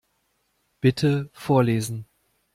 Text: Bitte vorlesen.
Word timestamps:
Bitte 0.81 1.29
vorlesen. 1.31 2.05